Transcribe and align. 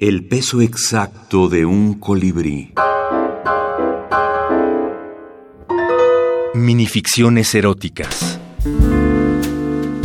El 0.00 0.24
peso 0.28 0.60
exacto 0.60 1.48
de 1.48 1.66
un 1.66 1.94
colibrí. 1.94 2.72
Minificciones 6.54 7.52
eróticas. 7.56 8.38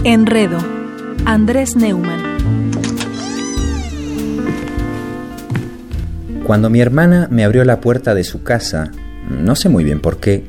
Enredo. 0.04 0.58
Andrés 1.26 1.76
Neumann. 1.76 2.24
Cuando 6.44 6.72
mi 6.72 6.82
hermana 6.82 7.28
me 7.30 7.44
abrió 7.44 7.64
la 7.64 7.80
puerta 7.80 8.16
de 8.16 8.24
su 8.24 8.42
casa, 8.42 8.92
no 9.30 9.56
sé 9.56 9.70
muy 9.70 9.84
bien 9.84 10.00
por 10.00 10.18
qué, 10.18 10.44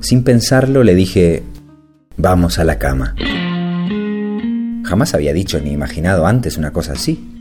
sin 0.00 0.24
pensarlo 0.24 0.82
le 0.82 0.94
dije, 0.94 1.42
vamos 2.16 2.58
a 2.58 2.64
la 2.64 2.78
cama. 2.78 3.14
Jamás 4.84 5.12
había 5.12 5.34
dicho 5.34 5.60
ni 5.60 5.72
imaginado 5.72 6.26
antes 6.26 6.56
una 6.56 6.72
cosa 6.72 6.94
así. 6.94 7.35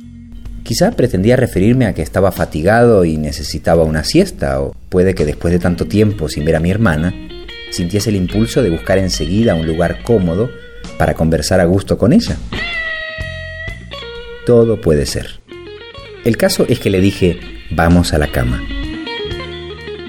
Quizá 0.66 0.90
pretendía 0.94 1.36
referirme 1.36 1.86
a 1.86 1.94
que 1.94 2.02
estaba 2.02 2.32
fatigado 2.32 3.06
y 3.06 3.18
necesitaba 3.18 3.84
una 3.84 4.04
siesta, 4.04 4.60
o 4.62 4.76
puede 4.90 5.14
que 5.14 5.24
después 5.24 5.54
de 5.54 5.60
tanto 5.60 5.86
tiempo 5.86 6.28
sin 6.28 6.44
ver 6.44 6.56
a 6.56 6.60
mi 6.60 6.72
hermana, 6.72 7.14
sintiese 7.70 8.10
el 8.10 8.16
impulso 8.16 8.64
de 8.64 8.72
buscar 8.72 8.98
enseguida 8.98 9.54
un 9.54 9.68
lugar 9.68 10.02
cómodo 10.02 10.50
para 10.98 11.14
conversar 11.14 11.60
a 11.60 11.66
gusto 11.66 12.00
con 12.00 12.14
ella. 12.14 12.36
Todo 14.48 14.82
puede 14.82 15.06
ser. 15.06 15.40
El 16.24 16.36
caso 16.36 16.66
es 16.68 16.80
que 16.80 16.90
le 16.90 17.00
dije, 17.00 17.40
vamos 17.70 18.14
a 18.14 18.18
la 18.18 18.32
cama. 18.32 18.64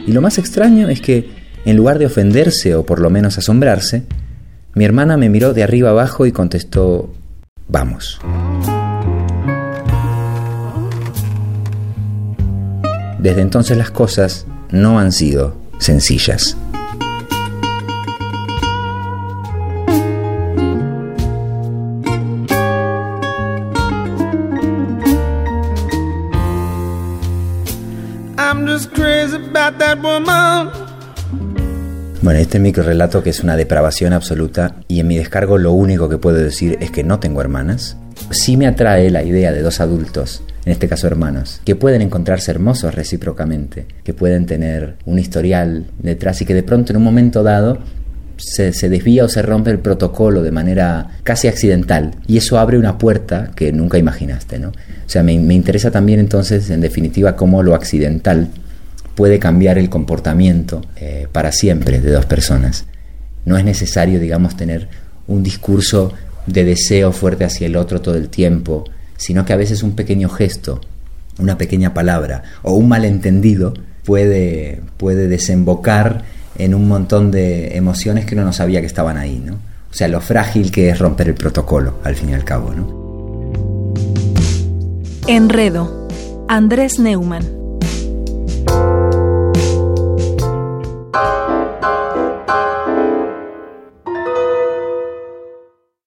Y 0.06 0.12
lo 0.12 0.23
más 0.23 0.38
extraño 0.38 0.88
es 0.88 1.02
que, 1.02 1.28
en 1.66 1.76
lugar 1.76 1.98
de 1.98 2.06
ofenderse 2.06 2.74
o 2.74 2.86
por 2.86 3.00
lo 3.00 3.10
menos 3.10 3.36
asombrarse, 3.36 4.04
mi 4.73 4.86
hermana 4.86 5.18
me 5.18 5.28
miró 5.28 5.52
de 5.52 5.64
arriba 5.64 5.90
abajo 5.90 6.24
y 6.24 6.32
contestó, 6.32 7.12
vamos. 7.68 8.18
Desde 13.26 13.40
entonces 13.40 13.76
las 13.76 13.90
cosas 13.90 14.46
no 14.70 15.00
han 15.00 15.10
sido 15.10 15.56
sencillas. 15.78 16.56
Bueno, 32.23 32.38
este 32.38 32.60
micro 32.60 32.84
relato 32.84 33.24
que 33.24 33.30
es 33.30 33.40
una 33.40 33.56
depravación 33.56 34.12
absoluta 34.12 34.76
y 34.86 35.01
en 35.01 35.08
mi 35.08 35.16
descargo 35.18 35.58
lo 35.58 35.73
único 35.73 36.08
que 36.08 36.18
puedo 36.18 36.36
decir 36.36 36.79
es 36.80 36.92
que 36.92 37.02
no 37.02 37.18
tengo 37.18 37.40
hermanas. 37.40 37.96
Sí 38.30 38.56
me 38.56 38.68
atrae 38.68 39.10
la 39.10 39.24
idea 39.24 39.51
de 39.51 39.62
dos 39.62 39.80
adultos 39.80 40.45
en 40.66 40.72
este 40.72 40.88
caso 40.88 41.06
hermanos, 41.06 41.60
que 41.64 41.76
pueden 41.76 42.02
encontrarse 42.02 42.50
hermosos 42.50 42.92
recíprocamente, 42.92 43.86
que 44.02 44.12
pueden 44.12 44.46
tener 44.46 44.96
un 45.06 45.20
historial 45.20 45.86
detrás 46.00 46.42
y 46.42 46.45
que 46.45 46.54
de 46.54 46.64
pronto 46.64 46.92
en 46.92 46.96
un 46.96 47.04
momento 47.04 47.45
dado 47.45 47.78
se, 48.36 48.73
desvía 48.88 49.24
o 49.24 49.28
se 49.28 49.42
rompe 49.42 49.70
el 49.70 49.78
protocolo 49.78 50.42
de 50.42 50.50
manera 50.50 51.18
casi 51.23 51.46
accidental 51.46 52.16
y 52.26 52.36
eso 52.36 52.58
abre 52.58 52.78
una 52.78 52.98
puerta 52.98 53.52
que 53.54 53.73
nunca 53.73 53.96
imaginaste, 53.96 54.58
¿no? 54.58 54.70
O 54.70 55.08
sea, 55.08 55.23
me, 55.23 55.34
interesa 55.34 55.92
también 55.92 56.18
entonces, 56.18 56.68
en 56.68 56.80
definitiva, 56.80 57.36
cómo 57.36 57.62
lo 57.62 57.76
accidental 57.76 58.48
puede 59.14 59.38
cambiar 59.38 59.78
el 59.78 59.88
comportamiento 59.88 60.82
eh, 60.96 61.28
para 61.30 61.52
siempre 61.52 62.01
de 62.01 62.10
dos 62.10 62.26
personas. 62.26 62.86
No 63.45 63.56
es 63.56 63.64
necesario, 63.64 64.19
digamos, 64.19 64.56
tener 64.56 64.88
un 65.28 65.44
discurso 65.44 66.12
de 66.47 66.64
deseo 66.64 67.12
fuerte 67.12 67.44
hacia 67.44 67.69
el 67.69 67.76
otro 67.76 68.03
todo 68.03 68.16
el 68.16 68.28
tiempo, 68.30 68.84
sino 69.16 69.44
que 69.44 69.53
a 69.53 69.56
veces 69.56 69.82
un 69.82 69.94
pequeño 69.94 70.28
gesto, 70.28 70.81
una 71.38 71.59
pequeña 71.59 71.94
palabra 71.94 72.42
o 72.62 72.75
un 72.75 72.88
malentendido 72.88 73.75
puede, 74.04 74.81
puede 74.97 75.28
desembocar 75.28 76.25
en 76.58 76.75
un 76.75 76.88
montón 76.88 77.31
de 77.31 77.76
emociones 77.76 78.25
que 78.25 78.34
uno 78.34 78.44
no 78.44 78.53
sabía 78.53 78.81
que 78.81 78.86
estaban 78.86 79.19
ahí, 79.19 79.42
¿no? 79.44 79.54
O 79.54 79.94
sea, 79.94 80.08
lo 80.08 80.20
frágil 80.20 80.70
que 80.70 80.91
es 80.91 80.98
romper 80.98 81.28
el 81.28 81.34
protocolo, 81.34 81.94
al 82.04 82.14
fin 82.14 82.30
y 82.30 82.34
al 82.34 82.44
cabo, 82.44 82.72
¿no? 82.72 83.06
Enredo. 85.26 86.06
Andrés 86.48 86.98
Neumann. 86.98 87.66